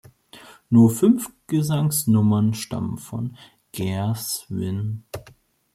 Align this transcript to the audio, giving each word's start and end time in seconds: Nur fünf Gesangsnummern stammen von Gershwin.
Nur 0.71 0.89
fünf 0.89 1.31
Gesangsnummern 1.45 2.55
stammen 2.55 2.97
von 2.97 3.37
Gershwin. 3.71 5.03